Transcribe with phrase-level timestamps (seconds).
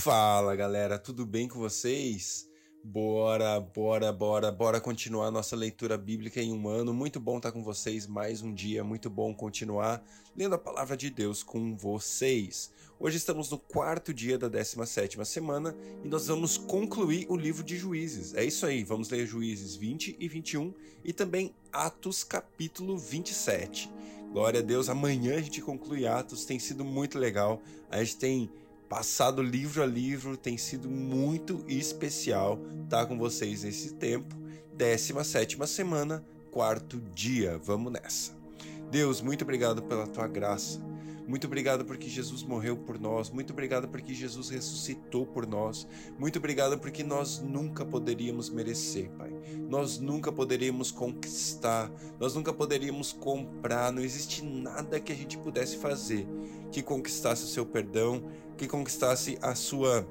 [0.00, 2.48] Fala galera, tudo bem com vocês?
[2.82, 6.94] Bora, bora, bora, bora continuar nossa leitura bíblica em um ano.
[6.94, 10.02] Muito bom estar com vocês mais um dia, muito bom continuar
[10.34, 12.72] lendo a palavra de Deus com vocês.
[12.98, 17.76] Hoje estamos no quarto dia da 17 semana e nós vamos concluir o livro de
[17.76, 18.32] Juízes.
[18.34, 20.72] É isso aí, vamos ler Juízes 20 e 21
[21.04, 23.92] e também Atos capítulo 27.
[24.32, 27.60] Glória a Deus, amanhã a gente conclui Atos, tem sido muito legal.
[27.90, 28.50] A gente tem
[28.90, 34.34] passado livro a livro, tem sido muito especial estar com vocês nesse tempo.
[34.74, 37.56] 17 semana, quarto dia.
[37.56, 38.32] Vamos nessa.
[38.90, 40.80] Deus, muito obrigado pela tua graça.
[41.26, 43.30] Muito obrigado porque Jesus morreu por nós.
[43.30, 45.86] Muito obrigado porque Jesus ressuscitou por nós.
[46.18, 49.30] Muito obrigado porque nós nunca poderíamos merecer, Pai.
[49.68, 51.90] Nós nunca poderíamos conquistar.
[52.18, 53.92] Nós nunca poderíamos comprar.
[53.92, 56.26] Não existe nada que a gente pudesse fazer
[56.70, 58.22] que conquistasse o seu perdão,
[58.56, 60.06] que conquistasse a sua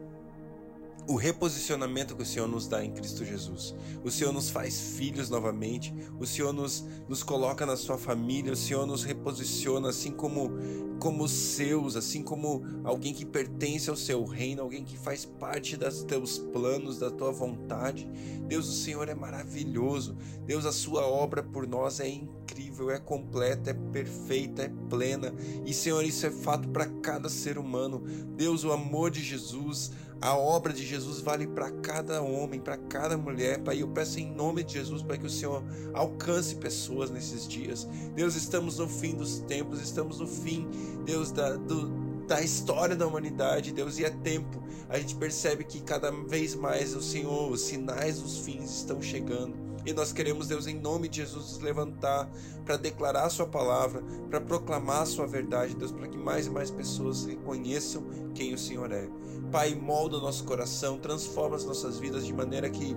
[1.09, 3.73] o reposicionamento que o Senhor nos dá em Cristo Jesus.
[4.03, 8.55] O Senhor nos faz filhos novamente, o Senhor nos, nos coloca na sua família, o
[8.55, 10.51] Senhor nos reposiciona assim como
[10.99, 16.03] como seus, assim como alguém que pertence ao seu reino, alguém que faz parte dos
[16.03, 18.07] teus planos, da tua vontade.
[18.47, 20.17] Deus, o Senhor é maravilhoso.
[20.45, 25.33] Deus, a sua obra por nós é incrível, é completa, é perfeita, é plena.
[25.65, 28.03] E Senhor, isso é fato para cada ser humano.
[28.35, 33.17] Deus, o amor de Jesus, a obra de Jesus vale para cada homem, para cada
[33.17, 33.59] mulher.
[33.59, 37.87] Pai, eu peço em nome de Jesus para que o Senhor alcance pessoas nesses dias.
[38.15, 40.67] Deus, estamos no fim dos tempos, estamos no fim,
[41.05, 41.87] Deus, da, do,
[42.27, 44.61] da história da humanidade, Deus, e é tempo.
[44.89, 49.69] A gente percebe que cada vez mais o Senhor, os sinais dos fins estão chegando.
[49.85, 52.29] E nós queremos, Deus, em nome de Jesus, nos levantar
[52.65, 56.49] para declarar a Sua palavra, para proclamar a Sua verdade, Deus, para que mais e
[56.49, 58.03] mais pessoas reconheçam
[58.35, 59.07] quem o Senhor é.
[59.51, 62.95] Pai, molda o nosso coração, transforma as nossas vidas de maneira que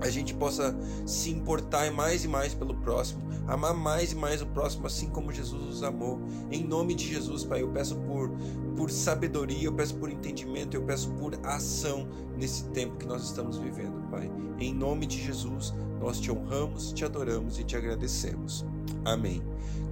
[0.00, 4.46] a gente possa se importar mais e mais pelo próximo, amar mais e mais o
[4.46, 6.20] próximo, assim como Jesus nos amou.
[6.50, 8.30] Em nome de Jesus, Pai, eu peço por,
[8.76, 13.58] por sabedoria, eu peço por entendimento, eu peço por ação nesse tempo que nós estamos
[13.58, 14.30] vivendo, Pai.
[14.58, 18.64] Em nome de Jesus, nós te honramos, te adoramos e te agradecemos.
[19.04, 19.42] Amém.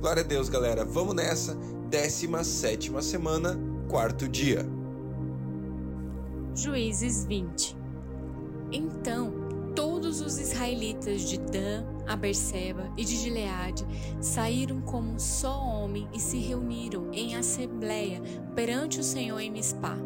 [0.01, 0.85] Glória a Deus, galera.
[0.85, 1.57] Vamos nessa.
[1.89, 3.59] 17 semana,
[3.89, 4.84] quarto dia.
[6.55, 7.77] Juízes 20.
[8.73, 9.45] Então
[9.75, 13.85] Todos os israelitas de Dan, a Berseba e de Gileade
[14.21, 18.23] saíram como um só homem e se reuniram em assembleia
[18.55, 19.97] perante o Senhor em Mispá.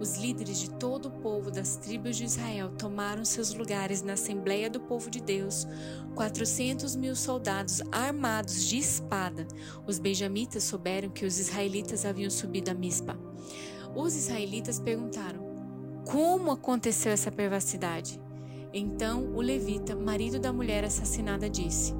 [0.00, 4.68] Os líderes de todo o povo das tribos de Israel tomaram seus lugares na Assembleia
[4.68, 5.68] do Povo de Deus,
[6.16, 9.46] quatrocentos mil soldados armados de espada.
[9.86, 13.16] Os benjamitas souberam que os israelitas haviam subido a Mispa.
[13.94, 15.45] Os israelitas perguntaram:
[16.06, 18.20] Como aconteceu essa perversidade?
[18.72, 21.92] Então o levita, marido da mulher assassinada, disse: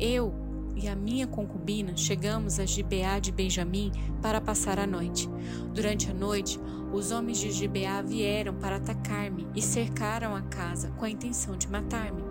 [0.00, 0.34] Eu
[0.74, 5.30] e a minha concubina chegamos a Gibeá de Benjamim para passar a noite.
[5.72, 6.58] Durante a noite,
[6.92, 11.68] os homens de Gibeá vieram para atacar-me e cercaram a casa com a intenção de
[11.68, 12.24] matar-me.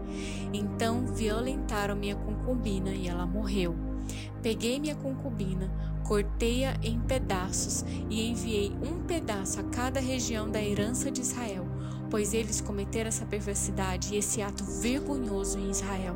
[0.52, 3.74] Então violentaram minha concubina e ela morreu.
[4.42, 5.72] Peguei minha concubina,
[6.04, 11.66] cortei-a em pedaços e enviei um pedaço a cada região da herança de Israel
[12.14, 16.16] pois eles cometeram essa perversidade e esse ato vergonhoso em Israel.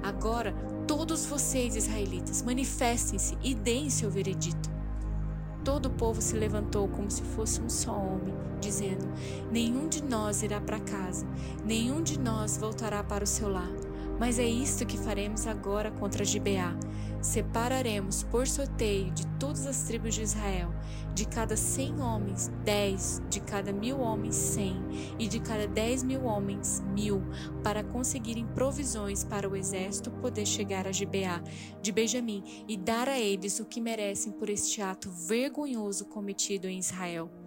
[0.00, 0.54] Agora,
[0.86, 4.70] todos vocês, israelitas, manifestem-se e deem seu veredito.
[5.64, 9.04] Todo o povo se levantou como se fosse um só homem, dizendo:
[9.50, 11.26] Nenhum de nós irá para casa,
[11.64, 13.70] nenhum de nós voltará para o seu lar.
[14.18, 16.76] Mas é isto que faremos agora contra Gibeá.
[17.20, 20.74] Separaremos por sorteio de todas as tribos de Israel,
[21.14, 24.76] de cada cem homens, dez, de cada mil homens, cem,
[25.18, 27.22] e de cada dez mil homens, mil,
[27.62, 31.40] para conseguirem provisões para o exército poder chegar a Gibeá
[31.80, 36.78] de Benjamim e dar a eles o que merecem por este ato vergonhoso cometido em
[36.78, 37.41] Israel.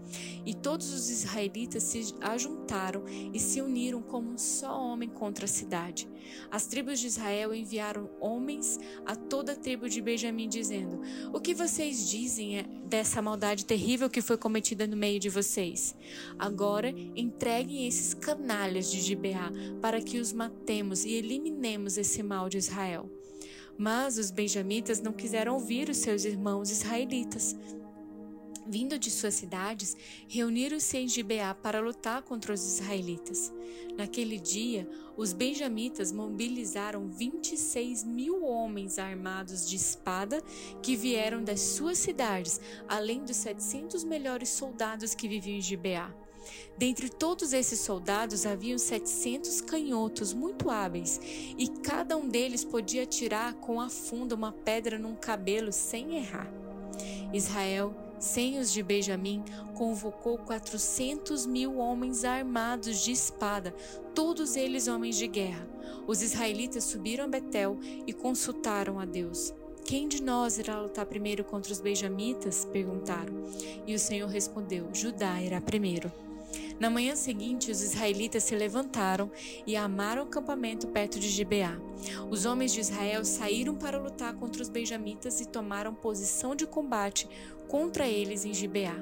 [0.46, 3.04] E todos os israelitas se ajuntaram
[3.34, 6.07] e se uniram como um só homem contra a cidade.
[6.52, 11.02] As tribos de Israel enviaram homens a toda a tribo de Benjamim, dizendo:
[11.34, 15.96] O que vocês dizem é dessa maldade terrível que foi cometida no meio de vocês?
[16.38, 19.51] Agora entreguem esses canalhas de Gibeá
[19.81, 23.10] para que os matemos e eliminemos esse mal de Israel.
[23.78, 27.56] Mas os benjamitas não quiseram ouvir os seus irmãos israelitas
[28.65, 29.95] vindo de suas cidades,
[30.27, 33.53] reuniram-se em Gibeá para lutar contra os israelitas.
[33.97, 40.41] Naquele dia, os benjamitas mobilizaram 26 mil homens armados de espada
[40.81, 46.13] que vieram das suas cidades, além dos 700 melhores soldados que viviam em Gibeá.
[46.77, 51.19] Dentre todos esses soldados haviam setecentos canhotos muito hábeis,
[51.57, 56.51] e cada um deles podia atirar com a funda uma pedra num cabelo sem errar.
[57.33, 63.73] Israel, sem os de Benjamim, convocou quatrocentos mil homens armados de espada,
[64.13, 65.67] todos eles homens de guerra.
[66.07, 69.53] Os israelitas subiram a Betel e consultaram a Deus.
[69.83, 72.65] Quem de nós irá lutar primeiro contra os benjamitas?
[72.65, 73.33] perguntaram.
[73.85, 76.12] E o Senhor respondeu: Judá irá primeiro.
[76.80, 79.31] Na manhã seguinte, os israelitas se levantaram
[79.66, 81.80] e armaram o acampamento perto de Gibeá.
[82.30, 87.30] Os homens de Israel saíram para lutar contra os benjamitas e tomaram posição de combate
[87.69, 88.95] contra eles em Gibeá.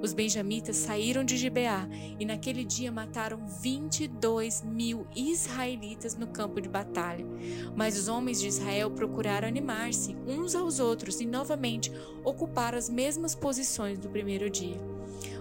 [0.00, 1.88] Os benjamitas saíram de Gibeá
[2.18, 7.26] e naquele dia mataram 22 mil israelitas no campo de batalha.
[7.74, 11.92] Mas os homens de Israel procuraram animar-se uns aos outros e novamente
[12.24, 14.95] ocuparam as mesmas posições do primeiro dia.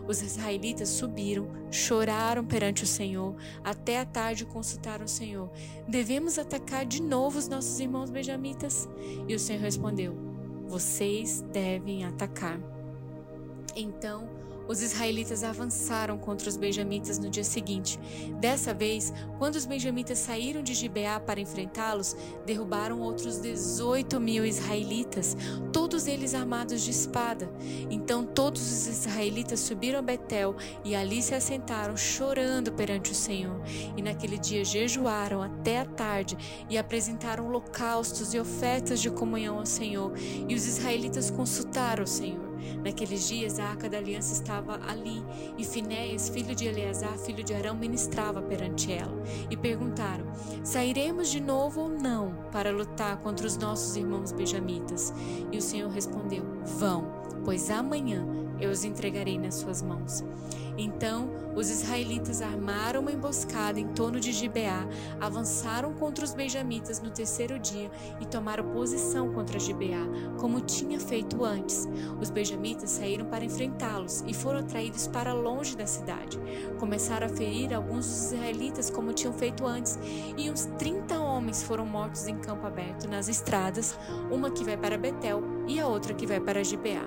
[0.07, 5.49] Os israelitas subiram, choraram perante o Senhor, até a tarde consultaram o Senhor:
[5.87, 8.87] Devemos atacar de novo os nossos irmãos benjamitas?
[9.27, 10.15] E o Senhor respondeu:
[10.67, 12.59] Vocês devem atacar.
[13.75, 14.29] Então
[14.67, 17.99] os israelitas avançaram contra os benjamitas no dia seguinte.
[18.39, 22.15] Dessa vez, quando os benjamitas saíram de Gibeá para enfrentá-los,
[22.45, 25.35] derrubaram outros 18 mil israelitas,
[25.71, 27.49] todos eles armados de espada.
[27.89, 33.61] Então todos os israelitas subiram a Betel e ali se assentaram, chorando perante o Senhor.
[33.95, 36.37] E naquele dia jejuaram até a tarde
[36.69, 40.13] e apresentaram holocaustos e ofertas de comunhão ao Senhor.
[40.47, 42.54] E os israelitas consultaram o Senhor.
[42.83, 45.23] Naqueles dias a arca da aliança estava ali,
[45.57, 49.21] e Finéias, filho de Eleazar, filho de Arão, ministrava perante ela.
[49.49, 50.25] E perguntaram:
[50.63, 55.13] Sairemos de novo ou não para lutar contra os nossos irmãos benjamitas?
[55.51, 56.43] E o Senhor respondeu:
[56.77, 57.11] Vão,
[57.43, 60.23] pois amanhã eu os entregarei nas suas mãos.
[60.77, 64.85] Então os israelitas armaram uma emboscada em torno de Gibeá,
[65.21, 70.05] avançaram contra os benjamitas no terceiro dia e tomaram posição contra Gibeá,
[70.37, 71.87] como tinha feito antes.
[72.19, 76.37] Os benjamitas saíram para enfrentá-los e foram atraídos para longe da cidade.
[76.77, 79.97] Começaram a ferir alguns dos israelitas como tinham feito antes,
[80.37, 83.97] e uns 30 homens foram mortos em campo aberto nas estradas,
[84.29, 87.05] uma que vai para Betel e a outra que vai para Gibeá.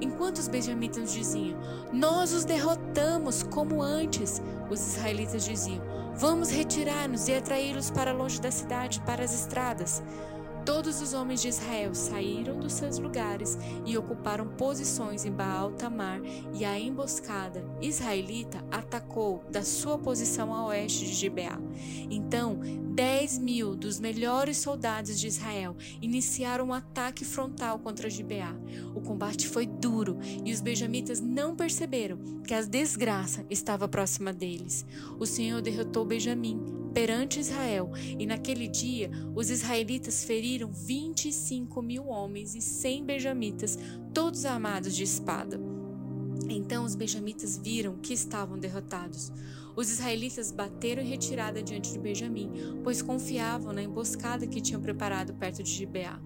[0.00, 1.58] Enquanto os benjamitas diziam:
[1.92, 5.82] Nós os derrotamos como antes, os israelitas diziam:
[6.14, 10.02] Vamos retirar-nos e atraí-los para longe da cidade, para as estradas.
[10.66, 16.20] Todos os homens de Israel saíram dos seus lugares e ocuparam posições em Baal Tamar,
[16.52, 21.56] e a emboscada israelita atacou da sua posição a oeste de Gibeá.
[22.10, 22.58] Então,
[22.96, 28.56] dez mil dos melhores soldados de Israel iniciaram um ataque frontal contra Gibeá.
[28.94, 32.16] O combate foi duro e os benjamitas não perceberam
[32.46, 34.86] que a desgraça estava próxima deles.
[35.18, 36.58] O Senhor derrotou Benjamim
[36.94, 43.78] perante Israel, e naquele dia os israelitas feriram 25 mil homens e 100 benjamitas,
[44.14, 45.60] todos armados de espada.
[46.48, 49.30] Então os benjamitas viram que estavam derrotados.
[49.76, 52.50] Os israelitas bateram em retirada diante de Benjamim,
[52.82, 56.18] pois confiavam na emboscada que tinham preparado perto de Gibeá.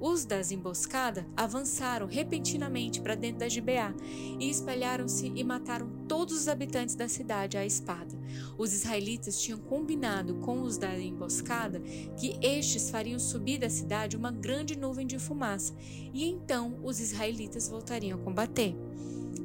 [0.00, 3.94] Os das emboscada avançaram repentinamente para dentro da Gibeá
[4.38, 8.18] e espalharam-se e mataram todos os habitantes da cidade à espada.
[8.56, 11.80] Os israelitas tinham combinado com os da emboscada
[12.18, 15.74] que estes fariam subir da cidade uma grande nuvem de fumaça,
[16.12, 18.74] e então os israelitas voltariam a combater.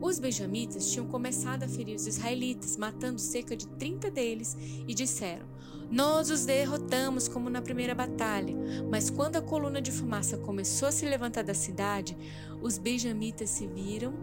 [0.01, 5.45] Os benjamitas tinham começado a ferir os israelitas, matando cerca de 30 deles, e disseram:
[5.91, 8.55] Nós os derrotamos como na primeira batalha.
[8.89, 12.17] Mas quando a coluna de fumaça começou a se levantar da cidade,
[12.61, 14.13] os benjamitas se viram,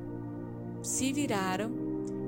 [0.83, 1.86] se viraram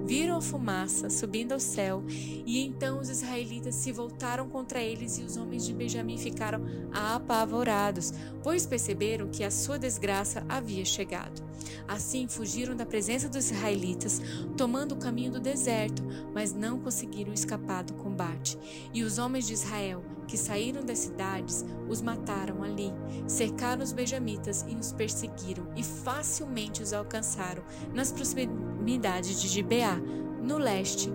[0.08, 5.22] viram a fumaça subindo ao céu, e então os israelitas se voltaram contra eles e
[5.22, 11.42] os homens de Benjamim ficaram apavorados, pois perceberam que a sua desgraça havia chegado.
[11.86, 14.22] Assim fugiram da presença dos israelitas,
[14.56, 18.58] tomando o caminho do deserto, mas não conseguiram escapar do combate.
[18.94, 22.92] E os homens de Israel, que saíram das cidades, os mataram ali,
[23.26, 30.58] cercaram os benjamitas e os perseguiram, e facilmente os alcançaram nas proximidades de Gibeá, no
[30.58, 31.10] leste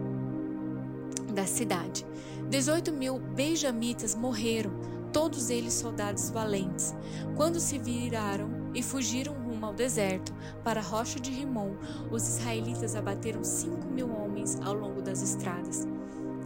[1.34, 2.06] da cidade.
[2.50, 4.72] 18 mil benjamitas morreram,
[5.14, 6.94] todos eles soldados valentes.
[7.38, 11.76] Quando se viraram e fugiram rumo ao deserto, para a rocha de Rimon,
[12.12, 15.88] os israelitas abateram cinco mil homens ao longo das estradas.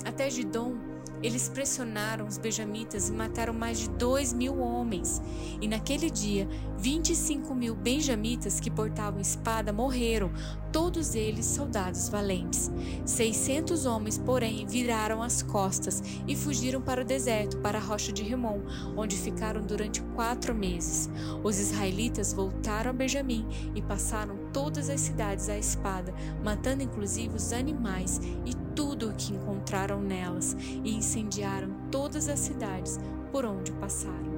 [0.06, 0.76] Até Gidom,
[1.22, 5.22] Eles pressionaram os benjamitas e mataram mais de dois mil homens.
[5.62, 6.48] E naquele dia,
[6.78, 10.32] 25 mil benjamitas que portavam espada morreram,
[10.72, 12.72] todos eles soldados valentes.
[13.06, 18.24] 600 homens, porém, viraram as costas e fugiram para o deserto, para a rocha de
[18.24, 18.62] Rimon,
[18.96, 21.10] onde ficaram durante quatro meses.
[21.44, 26.14] Os israelitas voltaram a Benjamim e passaram todas as cidades à espada,
[26.44, 33.00] matando inclusive os animais e tudo o que encontraram nelas, e incendiaram todas as cidades
[33.32, 34.38] por onde passaram.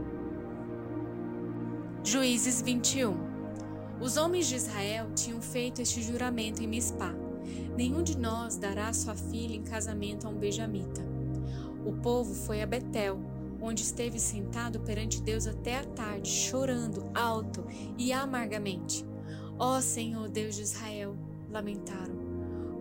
[2.04, 3.16] Juízes 21
[4.00, 7.14] Os homens de Israel tinham feito este juramento em Mispá:
[7.76, 11.02] Nenhum de nós dará sua filha em casamento a um benjamita.
[11.86, 13.20] O povo foi a Betel,
[13.62, 17.66] onde esteve sentado perante Deus até a tarde, chorando alto
[17.98, 19.09] e amargamente.
[19.62, 21.18] Ó oh, Senhor Deus de Israel,
[21.50, 22.16] lamentaram.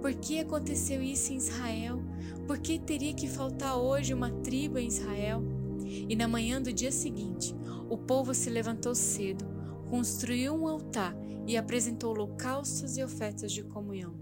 [0.01, 2.01] Por que aconteceu isso em Israel?
[2.47, 5.43] Por que teria que faltar hoje uma tribo em Israel?
[5.85, 7.53] E na manhã do dia seguinte,
[7.91, 9.45] o povo se levantou cedo,
[9.91, 11.17] construiu um altar
[11.49, 14.15] e apresentou holocaustos e ofertas de comunhão.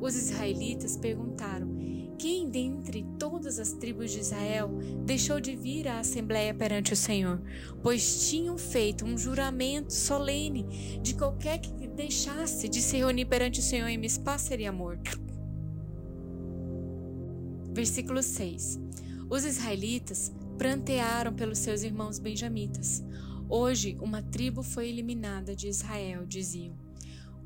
[0.00, 1.76] Os israelitas perguntaram:
[2.18, 4.70] quem dentre todas as tribos de Israel
[5.04, 7.40] deixou de vir à assembleia perante o Senhor?
[7.82, 13.62] Pois tinham feito um juramento solene de qualquer que deixasse de se reunir perante o
[13.62, 15.20] Senhor em Mispá seria morto.
[17.72, 18.78] Versículo 6
[19.30, 23.02] Os israelitas prantearam pelos seus irmãos benjamitas.
[23.48, 26.74] Hoje uma tribo foi eliminada de Israel, diziam.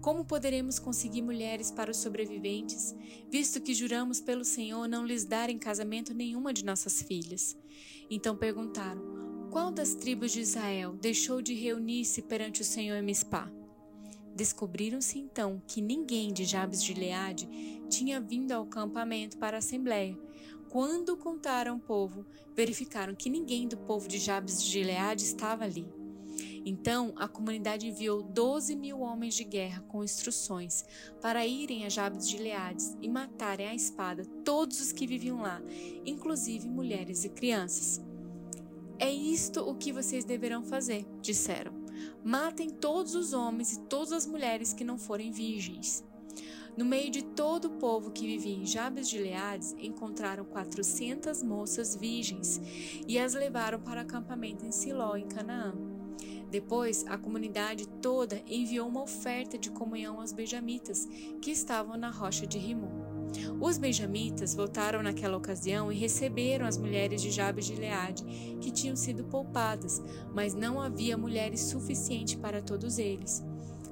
[0.06, 2.94] Como poderemos conseguir mulheres para os sobreviventes,
[3.28, 7.58] visto que juramos pelo Senhor não lhes dar em casamento nenhuma de nossas filhas?
[8.08, 9.02] Então perguntaram:
[9.50, 13.50] Qual das tribos de Israel deixou de reunir-se perante o Senhor em Mispá?
[14.32, 17.48] Descobriram-se então que ninguém de Jabes de Leade
[17.90, 20.16] tinha vindo ao acampamento para a assembleia.
[20.68, 25.95] Quando contaram o povo, verificaram que ninguém do povo de Jabes de Gileade estava ali.
[26.68, 30.84] Então a comunidade enviou 12 mil homens de guerra com instruções
[31.22, 35.62] para irem a Jabes de Leades e matarem à espada todos os que viviam lá,
[36.04, 38.04] inclusive mulheres e crianças.
[38.98, 41.72] É isto o que vocês deverão fazer, disseram.
[42.24, 46.04] Matem todos os homens e todas as mulheres que não forem virgens.
[46.76, 51.94] No meio de todo o povo que vivia em Jabes de Leades, encontraram quatrocentas moças
[51.94, 52.60] virgens
[53.06, 55.95] e as levaram para o acampamento em Siló, em Canaã.
[56.50, 61.06] Depois, a comunidade toda enviou uma oferta de comunhão aos benjamitas
[61.40, 63.06] que estavam na rocha de Rimon.
[63.60, 68.24] Os benjamitas voltaram naquela ocasião e receberam as mulheres de Jabes de Leade,
[68.60, 70.00] que tinham sido poupadas,
[70.32, 73.44] mas não havia mulheres suficientes para todos eles.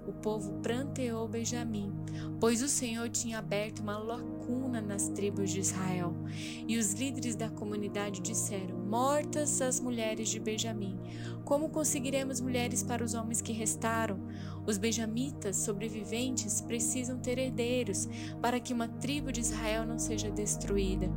[0.06, 1.92] O povo pranteou Benjamim,
[2.38, 6.14] pois o Senhor tinha aberto uma lacuna nas tribos de Israel.
[6.68, 10.98] E os líderes da comunidade disseram: Mortas as mulheres de Benjamim,
[11.44, 14.18] como conseguiremos mulheres para os homens que restaram?
[14.66, 18.08] Os benjamitas sobreviventes precisam ter herdeiros
[18.40, 21.10] para que uma tribo de Israel não seja destruída.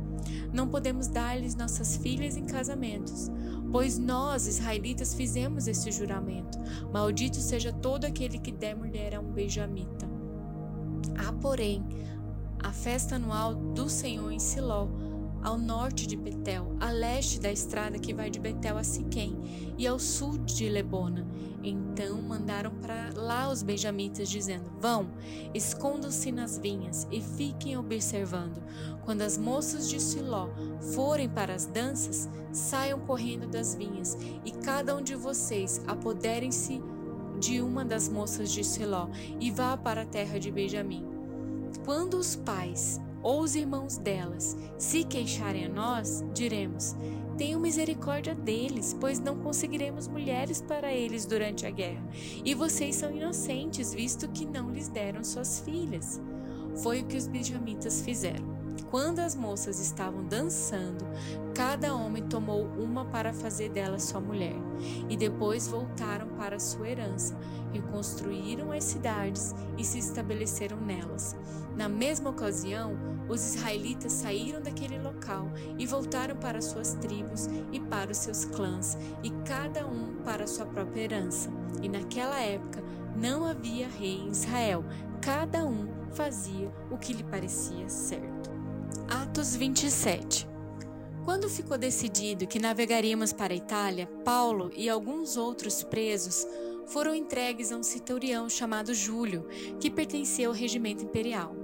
[0.52, 3.30] Não podemos dar-lhes nossas filhas em casamentos,
[3.72, 6.58] pois nós, israelitas, fizemos esse juramento.
[6.92, 10.06] Maldito seja todo aquele que der mulher a um benjamita.
[11.16, 11.82] Há, porém,
[12.62, 14.88] a festa anual do Senhor em Siló
[15.42, 19.86] ao norte de Betel, a leste da estrada que vai de Betel a Siquém e
[19.86, 21.26] ao sul de Lebona.
[21.62, 25.10] Então mandaram para lá os benjamitas, dizendo: Vão,
[25.52, 28.62] escondam-se nas vinhas e fiquem observando.
[29.04, 30.48] Quando as moças de Siló
[30.94, 36.80] forem para as danças, saiam correndo das vinhas, e cada um de vocês apoderem-se
[37.38, 39.08] de uma das moças de Siló
[39.40, 41.04] e vá para a terra de Benjamim.
[41.84, 46.96] Quando os pais ou os irmãos delas se queixarem a nós, diremos:
[47.36, 52.04] Tenham misericórdia deles, pois não conseguiremos mulheres para eles durante a guerra.
[52.44, 56.20] E vocês são inocentes, visto que não lhes deram suas filhas.
[56.82, 58.57] Foi o que os benjamitas fizeram.
[58.90, 61.04] Quando as moças estavam dançando,
[61.54, 64.56] cada homem tomou uma para fazer dela sua mulher,
[65.08, 67.36] e depois voltaram para sua herança,
[67.72, 71.36] reconstruíram as cidades e se estabeleceram nelas.
[71.76, 72.96] Na mesma ocasião,
[73.28, 78.96] os israelitas saíram daquele local e voltaram para suas tribos e para os seus clãs,
[79.22, 81.50] e cada um para sua própria herança.
[81.82, 82.82] E naquela época
[83.16, 84.84] não havia rei em Israel,
[85.20, 88.37] cada um fazia o que lhe parecia certo.
[89.38, 90.48] Atos 27
[91.24, 96.44] Quando ficou decidido que navegaríamos para a Itália, Paulo e alguns outros presos
[96.88, 99.46] foram entregues a um centurião chamado Júlio,
[99.78, 101.54] que pertencia ao regimento imperial.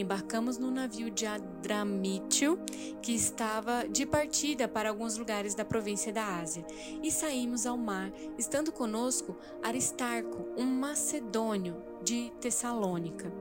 [0.00, 2.58] Embarcamos no navio de Adramítio,
[3.02, 6.64] que estava de partida para alguns lugares da província da Ásia,
[7.02, 13.32] e saímos ao mar, estando conosco Aristarco, um macedônio de Tessalônica.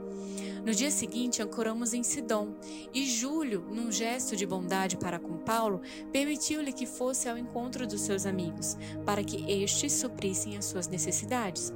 [0.65, 2.55] No dia seguinte, ancoramos em Sidom,
[2.93, 8.01] e Júlio, num gesto de bondade para com Paulo, permitiu-lhe que fosse ao encontro dos
[8.01, 11.71] seus amigos, para que estes suprissem as suas necessidades.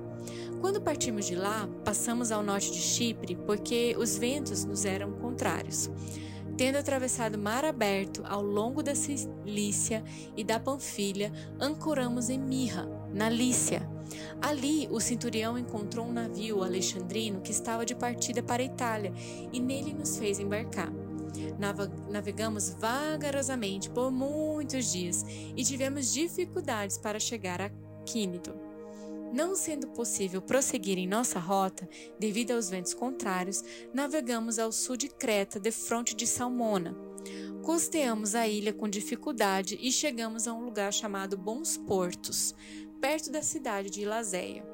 [0.62, 5.90] Quando partimos de lá, passamos ao norte de Chipre, porque os ventos nos eram contrários.
[6.56, 10.04] Tendo atravessado mar aberto ao longo da Cilícia
[10.38, 13.90] e da Panfilha, ancoramos em Mirra, na Lícia.
[14.40, 19.12] Ali, o centurião encontrou um navio alexandrino que estava de partida para a Itália
[19.52, 20.94] e nele nos fez embarcar.
[22.08, 25.26] Navegamos vagarosamente por muitos dias
[25.56, 27.72] e tivemos dificuldades para chegar a
[28.06, 28.71] Quínido.
[29.32, 31.88] Não sendo possível prosseguir em nossa rota,
[32.20, 36.96] devido aos ventos contrários, navegamos ao sul de Creta, de fronte de Salmona.
[37.64, 42.54] Costeamos a ilha com dificuldade e chegamos a um lugar chamado Bons Portos,
[43.00, 44.66] perto da cidade de Lazéia.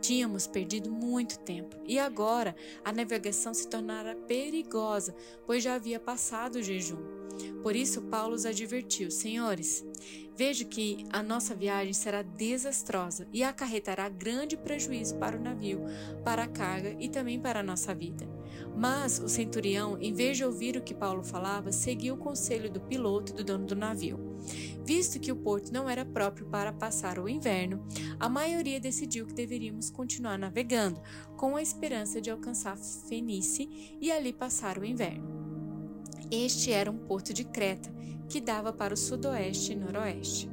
[0.00, 5.14] Tínhamos perdido muito tempo e agora a navegação se tornara perigosa,
[5.46, 7.22] pois já havia passado o jejum.
[7.62, 9.84] Por isso, Paulo os advertiu: Senhores,
[10.36, 15.82] vejo que a nossa viagem será desastrosa e acarretará grande prejuízo para o navio,
[16.24, 18.28] para a carga e também para a nossa vida.
[18.76, 22.80] Mas o centurião, em vez de ouvir o que Paulo falava, seguiu o conselho do
[22.80, 24.18] piloto e do dono do navio.
[24.84, 27.86] Visto que o porto não era próprio para passar o inverno,
[28.18, 31.00] a maioria decidiu que deveríamos continuar navegando,
[31.36, 35.41] com a esperança de alcançar Fenice e ali passar o inverno.
[36.34, 37.92] Este era um porto de Creta,
[38.26, 40.48] que dava para o sudoeste e noroeste.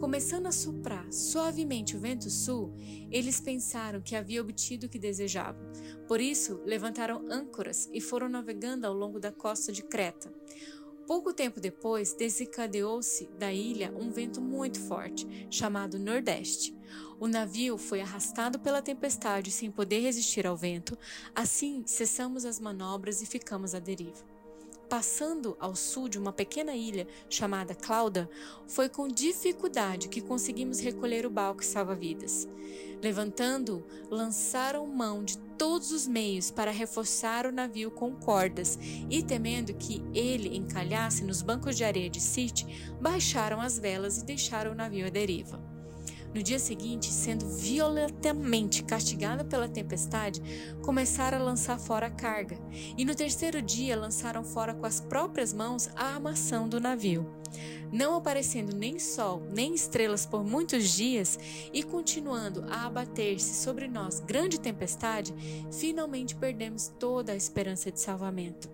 [0.00, 2.72] Começando a soprar suavemente o vento sul,
[3.10, 5.60] eles pensaram que havia obtido o que desejavam.
[6.08, 10.32] Por isso, levantaram âncoras e foram navegando ao longo da costa de Creta.
[11.06, 16.74] Pouco tempo depois, desencadeou-se da ilha um vento muito forte, chamado Nordeste.
[17.20, 20.96] O navio foi arrastado pela tempestade sem poder resistir ao vento.
[21.34, 24.35] Assim, cessamos as manobras e ficamos à deriva.
[24.88, 28.30] Passando ao sul de uma pequena ilha chamada Clauda,
[28.68, 32.48] foi com dificuldade que conseguimos recolher o barco salva-vidas.
[33.02, 38.78] Levantando, lançaram mão de todos os meios para reforçar o navio com cordas
[39.10, 44.24] e, temendo que ele encalhasse nos bancos de areia de Site, baixaram as velas e
[44.24, 45.75] deixaram o navio à deriva.
[46.36, 50.42] No dia seguinte, sendo violentamente castigada pela tempestade,
[50.82, 52.58] começaram a lançar fora a carga,
[52.94, 57.26] e no terceiro dia lançaram fora com as próprias mãos a armação do navio.
[57.90, 61.38] Não aparecendo nem sol nem estrelas por muitos dias
[61.72, 65.34] e continuando a abater-se sobre nós grande tempestade,
[65.72, 68.68] finalmente perdemos toda a esperança de salvamento.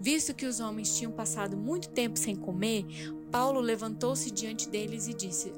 [0.00, 2.84] Visto que os homens tinham passado muito tempo sem comer,
[3.30, 5.52] Paulo levantou-se diante deles e disse: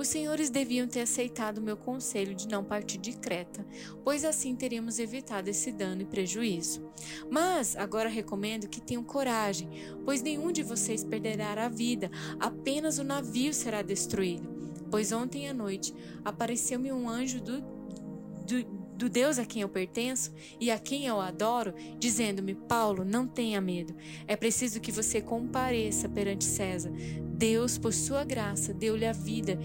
[0.00, 3.66] os senhores deviam ter aceitado meu conselho de não partir de Creta,
[4.02, 6.90] pois assim teríamos evitado esse dano e prejuízo.
[7.30, 9.68] Mas agora recomendo que tenham coragem,
[10.02, 14.48] pois nenhum de vocês perderá a vida, apenas o navio será destruído.
[14.90, 20.30] Pois ontem à noite apareceu-me um anjo do, do, do Deus a quem eu pertenço
[20.60, 23.96] e a quem eu adoro, dizendo-me: Paulo, não tenha medo.
[24.26, 26.92] É preciso que você compareça perante César.
[27.32, 29.58] Deus, por sua graça, deu-lhe a vida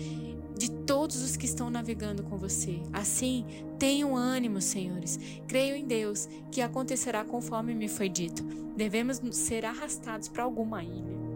[0.58, 2.80] de todos os que estão navegando com você.
[2.94, 3.46] Assim,
[3.78, 5.20] tenham ânimo, senhores.
[5.46, 8.42] Creio em Deus, que acontecerá conforme me foi dito.
[8.78, 11.35] Devemos ser arrastados para alguma ilha.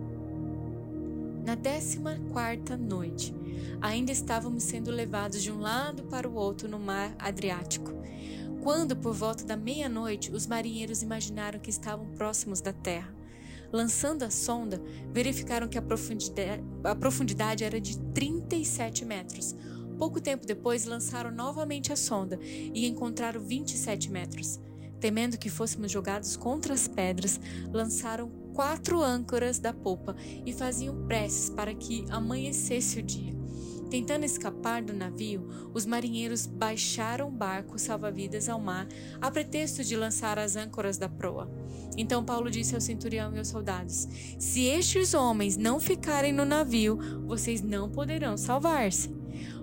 [1.49, 3.33] Na décima quarta noite,
[3.81, 7.91] ainda estávamos sendo levados de um lado para o outro no mar Adriático.
[8.61, 13.11] Quando, por volta da meia-noite, os marinheiros imaginaram que estavam próximos da terra.
[13.73, 14.79] Lançando a sonda,
[15.11, 19.55] verificaram que a profundidade, a profundidade era de 37 metros.
[19.97, 24.59] Pouco tempo depois, lançaram novamente a sonda e encontraram 27 metros.
[24.99, 27.39] Temendo que fôssemos jogados contra as pedras,
[27.73, 33.33] lançaram quatro âncoras da popa e faziam preces para que amanhecesse o dia.
[33.89, 38.85] Tentando escapar do navio, os marinheiros baixaram o barco salva-vidas ao mar,
[39.21, 41.49] a pretexto de lançar as âncoras da proa.
[41.95, 46.99] Então Paulo disse ao centurião e aos soldados: Se estes homens não ficarem no navio,
[47.25, 49.09] vocês não poderão salvar-se.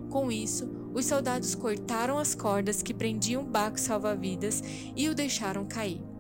[0.08, 4.62] Com isso, os soldados cortaram as cordas que prendiam o barco salva-vidas
[4.96, 6.15] e o deixaram cair.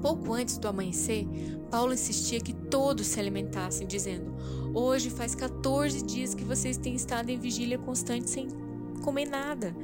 [0.00, 1.26] Pouco antes do amanhecer,
[1.70, 4.34] Paulo insistia que todos se alimentassem, dizendo:
[4.72, 8.48] Hoje faz 14 dias que vocês têm estado em vigília constante sem
[9.02, 9.74] comer nada.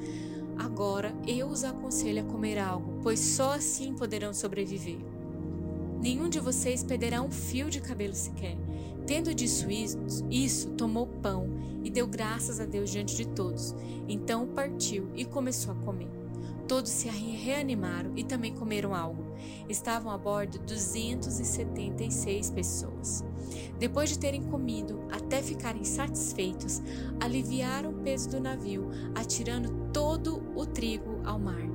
[0.57, 4.99] Agora eu os aconselho a comer algo, pois só assim poderão sobreviver.
[6.01, 8.57] Nenhum de vocês perderá um fio de cabelo sequer.
[9.07, 9.99] Tendo dito isso,
[10.31, 11.49] isso, tomou pão
[11.83, 13.75] e deu graças a Deus diante de todos.
[14.07, 16.09] Então partiu e começou a comer.
[16.69, 19.24] Todos se reanimaram e também comeram algo.
[19.69, 23.25] Estavam a bordo 276 pessoas.
[23.79, 26.83] Depois de terem comido até ficarem satisfeitos,
[27.21, 31.75] aliviaram o peso do navio, atirando todo o trigo ao mar.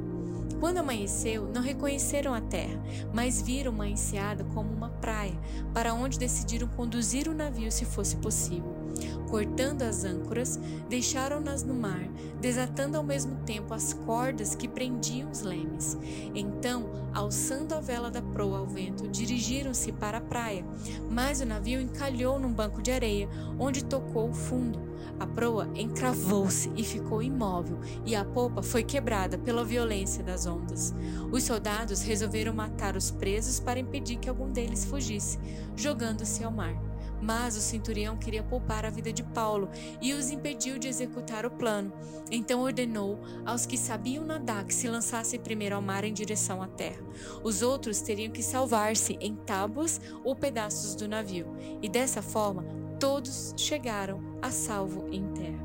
[0.60, 5.40] Quando amanheceu, não reconheceram a terra, mas viram uma enseada como uma praia,
[5.74, 8.89] para onde decidiram conduzir o navio se fosse possível.
[9.30, 12.10] Cortando as âncoras, deixaram-nas no mar,
[12.42, 15.98] desatando ao mesmo tempo as cordas que prendiam os lemes.
[16.34, 20.66] Então, alçando a vela da proa ao vento, dirigiram-se para a praia,
[21.12, 24.90] mas o navio encalhou num banco de areia, onde tocou o fundo.
[25.20, 30.94] A proa encravou-se e ficou imóvel, e a popa foi quebrada pela violência das ondas.
[31.32, 35.38] Os soldados resolveram matar os presos para impedir que algum deles fugisse,
[35.76, 36.89] jogando-se ao mar.
[37.22, 39.70] Mas o centurião queria poupar a vida de Paulo
[40.02, 41.92] e os impediu de executar o plano.
[42.32, 46.68] Então ordenou aos que sabiam nadar que se lançassem primeiro ao mar em direção à
[46.68, 47.04] terra.
[47.44, 51.48] Os outros teriam que salvar-se em tábuas ou pedaços do navio.
[51.82, 52.64] E dessa forma,
[53.00, 55.59] todos chegaram a salvo em terra.